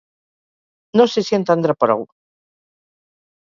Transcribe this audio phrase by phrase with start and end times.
[1.01, 2.05] No sé si en tendrà prou.